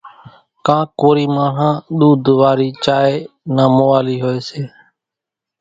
[0.65, 3.15] ڪانڪ ڪورِي ماڻۿان ۮوڌ وارِي چائيَ
[3.55, 4.61] نان موالِي هوئيَ سي۔